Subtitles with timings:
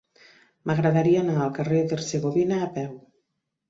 [0.71, 2.95] M'agradaria anar al carrer d'Hercegovina a peu.